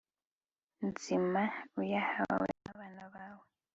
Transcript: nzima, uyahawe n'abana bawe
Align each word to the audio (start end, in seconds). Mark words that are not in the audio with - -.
nzima, 0.87 1.41
uyahawe 1.79 2.47
n'abana 2.61 3.03
bawe 3.13 3.45